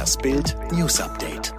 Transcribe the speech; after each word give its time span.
Das 0.00 0.16
Bild 0.16 0.56
News 0.72 0.98
Update. 0.98 1.52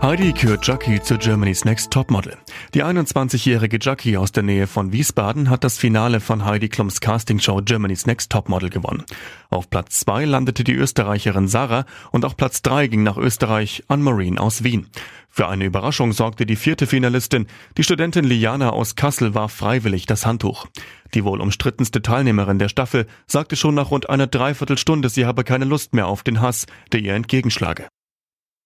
Heidi 0.00 0.32
kürt 0.32 0.66
Jackie 0.66 1.02
zu 1.02 1.18
Germany's 1.18 1.66
Next 1.66 1.90
Topmodel. 1.90 2.38
Die 2.72 2.82
21-jährige 2.82 3.76
Jackie 3.78 4.16
aus 4.16 4.32
der 4.32 4.42
Nähe 4.42 4.66
von 4.66 4.90
Wiesbaden 4.90 5.50
hat 5.50 5.62
das 5.62 5.76
Finale 5.76 6.20
von 6.20 6.46
Heidi 6.46 6.70
Klums 6.70 7.02
Castingshow 7.02 7.60
Germany's 7.62 8.06
Next 8.06 8.32
Topmodel 8.32 8.70
gewonnen. 8.70 9.04
Auf 9.50 9.68
Platz 9.68 10.00
2 10.00 10.24
landete 10.24 10.64
die 10.64 10.72
Österreicherin 10.72 11.46
Sarah 11.46 11.84
und 12.10 12.24
auch 12.24 12.38
Platz 12.38 12.62
3 12.62 12.86
ging 12.86 13.02
nach 13.02 13.18
Österreich 13.18 13.84
an 13.88 14.00
Marine 14.00 14.40
aus 14.40 14.64
Wien. 14.64 14.86
Für 15.28 15.48
eine 15.48 15.66
Überraschung 15.66 16.12
sorgte 16.12 16.46
die 16.46 16.56
vierte 16.56 16.86
Finalistin. 16.86 17.46
Die 17.76 17.84
Studentin 17.84 18.24
Liana 18.24 18.70
aus 18.70 18.96
Kassel 18.96 19.34
warf 19.34 19.52
freiwillig 19.52 20.06
das 20.06 20.24
Handtuch. 20.24 20.68
Die 21.14 21.24
wohl 21.24 21.40
umstrittenste 21.40 22.02
Teilnehmerin 22.02 22.58
der 22.58 22.68
Staffel 22.68 23.06
sagte 23.26 23.56
schon 23.56 23.74
nach 23.74 23.90
rund 23.90 24.08
einer 24.08 24.26
Dreiviertelstunde, 24.26 25.08
sie 25.08 25.26
habe 25.26 25.44
keine 25.44 25.66
Lust 25.66 25.94
mehr 25.94 26.06
auf 26.06 26.22
den 26.22 26.40
Hass, 26.40 26.66
der 26.92 27.00
ihr 27.00 27.14
entgegenschlage. 27.14 27.86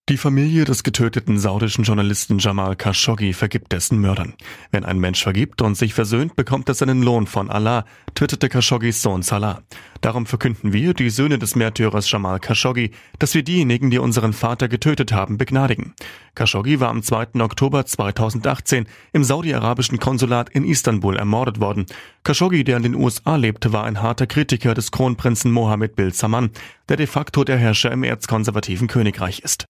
Die 0.08 0.18
Familie 0.18 0.64
des 0.64 0.84
getöteten 0.84 1.36
saudischen 1.36 1.82
Journalisten 1.82 2.38
Jamal 2.38 2.76
Khashoggi 2.76 3.32
vergibt 3.32 3.72
dessen 3.72 3.98
Mördern. 3.98 4.34
Wenn 4.70 4.84
ein 4.84 5.00
Mensch 5.00 5.20
vergibt 5.20 5.62
und 5.62 5.74
sich 5.74 5.94
versöhnt, 5.94 6.36
bekommt 6.36 6.68
er 6.68 6.76
seinen 6.76 7.02
Lohn 7.02 7.26
von 7.26 7.50
Allah, 7.50 7.84
twitterte 8.14 8.48
Khashoggis 8.48 9.02
Sohn 9.02 9.22
Salah. 9.22 9.64
Darum 10.06 10.24
verkünden 10.24 10.72
wir, 10.72 10.94
die 10.94 11.10
Söhne 11.10 11.36
des 11.36 11.56
Märtyrers 11.56 12.08
Jamal 12.08 12.38
Khashoggi, 12.38 12.92
dass 13.18 13.34
wir 13.34 13.42
diejenigen, 13.42 13.90
die 13.90 13.98
unseren 13.98 14.32
Vater 14.32 14.68
getötet 14.68 15.10
haben, 15.10 15.36
begnadigen. 15.36 15.94
Khashoggi 16.36 16.78
war 16.78 16.90
am 16.90 17.02
2. 17.02 17.40
Oktober 17.40 17.84
2018 17.84 18.86
im 19.12 19.24
saudi-arabischen 19.24 19.98
Konsulat 19.98 20.48
in 20.50 20.64
Istanbul 20.64 21.16
ermordet 21.16 21.58
worden. 21.58 21.86
Khashoggi, 22.22 22.62
der 22.62 22.76
in 22.76 22.84
den 22.84 22.94
USA 22.94 23.34
lebte, 23.34 23.72
war 23.72 23.82
ein 23.82 24.00
harter 24.00 24.28
Kritiker 24.28 24.74
des 24.74 24.92
Kronprinzen 24.92 25.50
Mohammed 25.50 25.96
bin 25.96 26.12
Salman, 26.12 26.50
der 26.88 26.98
de 26.98 27.08
facto 27.08 27.42
der 27.42 27.58
Herrscher 27.58 27.90
im 27.90 28.04
erzkonservativen 28.04 28.86
Königreich 28.86 29.40
ist. 29.40 29.66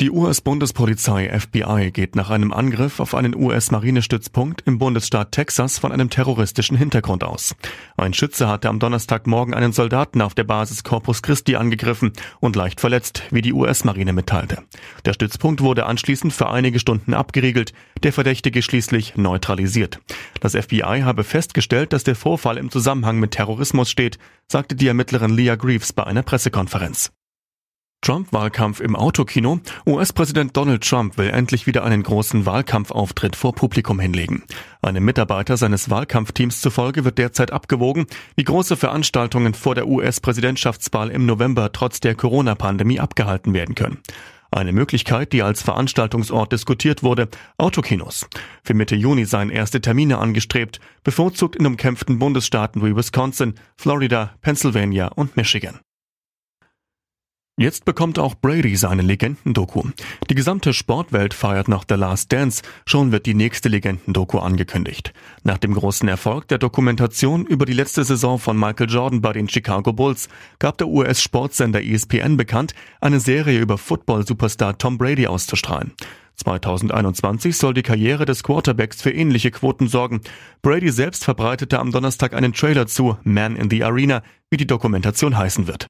Die 0.00 0.10
US-Bundespolizei 0.10 1.30
FBI 1.38 1.92
geht 1.92 2.16
nach 2.16 2.28
einem 2.28 2.52
Angriff 2.52 2.98
auf 2.98 3.14
einen 3.14 3.36
US-Marinestützpunkt 3.36 4.62
im 4.66 4.78
Bundesstaat 4.78 5.30
Texas 5.30 5.78
von 5.78 5.92
einem 5.92 6.10
terroristischen 6.10 6.76
Hintergrund 6.76 7.22
aus. 7.22 7.54
Ein 7.96 8.12
Schütze 8.12 8.48
hatte 8.48 8.70
am 8.70 8.80
Donnerstagmorgen 8.80 9.54
einen 9.54 9.72
Soldaten 9.72 10.20
auf 10.20 10.34
der 10.34 10.42
Basis 10.42 10.82
Corpus 10.82 11.22
Christi 11.22 11.54
angegriffen 11.54 12.12
und 12.40 12.56
leicht 12.56 12.80
verletzt, 12.80 13.22
wie 13.30 13.40
die 13.40 13.52
US-Marine 13.52 14.12
mitteilte. 14.12 14.64
Der 15.04 15.12
Stützpunkt 15.12 15.60
wurde 15.60 15.86
anschließend 15.86 16.32
für 16.32 16.50
einige 16.50 16.80
Stunden 16.80 17.14
abgeriegelt, 17.14 17.72
der 18.02 18.12
Verdächtige 18.12 18.62
schließlich 18.62 19.14
neutralisiert. 19.14 20.00
Das 20.40 20.56
FBI 20.56 21.02
habe 21.04 21.22
festgestellt, 21.22 21.92
dass 21.92 22.02
der 22.02 22.16
Vorfall 22.16 22.58
im 22.58 22.68
Zusammenhang 22.68 23.20
mit 23.20 23.30
Terrorismus 23.30 23.90
steht, 23.90 24.18
sagte 24.48 24.74
die 24.74 24.88
Ermittlerin 24.88 25.30
Leah 25.30 25.54
Greaves 25.54 25.92
bei 25.92 26.02
einer 26.02 26.24
Pressekonferenz. 26.24 27.12
Trump-Wahlkampf 28.04 28.80
im 28.80 28.96
Autokino. 28.96 29.60
US-Präsident 29.86 30.54
Donald 30.56 30.86
Trump 30.86 31.16
will 31.16 31.30
endlich 31.30 31.66
wieder 31.66 31.84
einen 31.84 32.02
großen 32.02 32.44
Wahlkampfauftritt 32.44 33.34
vor 33.34 33.54
Publikum 33.54 33.98
hinlegen. 33.98 34.44
Einem 34.82 35.06
Mitarbeiter 35.06 35.56
seines 35.56 35.88
Wahlkampfteams 35.88 36.60
zufolge 36.60 37.04
wird 37.06 37.16
derzeit 37.16 37.50
abgewogen, 37.50 38.06
wie 38.36 38.44
große 38.44 38.76
Veranstaltungen 38.76 39.54
vor 39.54 39.74
der 39.74 39.88
US-Präsidentschaftswahl 39.88 41.10
im 41.10 41.24
November 41.24 41.72
trotz 41.72 42.00
der 42.00 42.14
Corona-Pandemie 42.14 43.00
abgehalten 43.00 43.54
werden 43.54 43.74
können. 43.74 43.98
Eine 44.50 44.72
Möglichkeit, 44.72 45.32
die 45.32 45.42
als 45.42 45.62
Veranstaltungsort 45.62 46.52
diskutiert 46.52 47.02
wurde, 47.02 47.28
Autokinos. 47.56 48.26
Für 48.62 48.74
Mitte 48.74 48.94
Juni 48.94 49.24
seien 49.24 49.50
erste 49.50 49.80
Termine 49.80 50.18
angestrebt, 50.18 50.78
bevorzugt 51.02 51.56
in 51.56 51.66
umkämpften 51.66 52.18
Bundesstaaten 52.18 52.84
wie 52.84 52.94
Wisconsin, 52.94 53.54
Florida, 53.76 54.34
Pennsylvania 54.42 55.08
und 55.08 55.36
Michigan. 55.36 55.80
Jetzt 57.56 57.84
bekommt 57.84 58.18
auch 58.18 58.34
Brady 58.34 58.74
seine 58.74 59.02
Legendendoku. 59.02 59.84
Die 60.28 60.34
gesamte 60.34 60.72
Sportwelt 60.72 61.34
feiert 61.34 61.68
nach 61.68 61.84
The 61.88 61.94
Last 61.94 62.32
Dance. 62.32 62.62
Schon 62.84 63.12
wird 63.12 63.26
die 63.26 63.34
nächste 63.34 63.68
Legendendoku 63.68 64.40
angekündigt. 64.40 65.12
Nach 65.44 65.58
dem 65.58 65.72
großen 65.72 66.08
Erfolg 66.08 66.48
der 66.48 66.58
Dokumentation 66.58 67.46
über 67.46 67.64
die 67.64 67.72
letzte 67.72 68.02
Saison 68.02 68.40
von 68.40 68.58
Michael 68.58 68.90
Jordan 68.90 69.20
bei 69.20 69.32
den 69.32 69.48
Chicago 69.48 69.92
Bulls 69.92 70.28
gab 70.58 70.78
der 70.78 70.88
US-Sportsender 70.88 71.80
ESPN 71.80 72.36
bekannt, 72.36 72.74
eine 73.00 73.20
Serie 73.20 73.60
über 73.60 73.78
Football-Superstar 73.78 74.76
Tom 74.76 74.98
Brady 74.98 75.28
auszustrahlen. 75.28 75.92
2021 76.34 77.56
soll 77.56 77.72
die 77.72 77.84
Karriere 77.84 78.24
des 78.24 78.42
Quarterbacks 78.42 79.00
für 79.00 79.12
ähnliche 79.12 79.52
Quoten 79.52 79.86
sorgen. 79.86 80.22
Brady 80.60 80.90
selbst 80.90 81.22
verbreitete 81.22 81.78
am 81.78 81.92
Donnerstag 81.92 82.34
einen 82.34 82.52
Trailer 82.52 82.88
zu 82.88 83.16
Man 83.22 83.54
in 83.54 83.70
the 83.70 83.84
Arena, 83.84 84.24
wie 84.50 84.56
die 84.56 84.66
Dokumentation 84.66 85.36
heißen 85.36 85.68
wird. 85.68 85.86